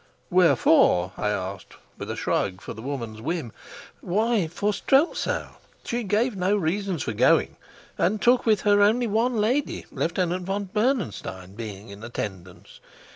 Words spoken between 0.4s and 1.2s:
for?"